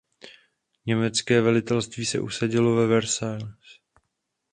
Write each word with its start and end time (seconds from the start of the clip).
Německé 0.85 1.41
velitelství 1.41 2.05
se 2.05 2.19
usadilo 2.19 2.75
ve 2.75 2.87
Versailles. 2.87 3.53